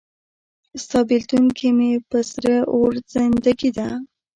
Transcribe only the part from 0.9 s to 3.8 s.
بیلتون کې مې په سره اور زندګي